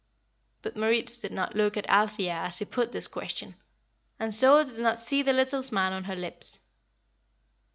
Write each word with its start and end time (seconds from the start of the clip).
But 0.63 0.75
Moritz 0.75 1.15
did 1.17 1.31
not 1.31 1.53
look 1.55 1.77
at 1.77 1.87
Althea 1.87 2.33
as 2.33 2.57
he 2.57 2.65
put 2.65 2.91
this 2.91 3.05
question, 3.05 3.53
and 4.19 4.33
so 4.33 4.63
did 4.63 4.79
not 4.79 4.99
see 4.99 5.21
the 5.21 5.31
little 5.31 5.61
smile 5.61 5.93
on 5.93 6.05
her 6.05 6.15
lips. 6.15 6.59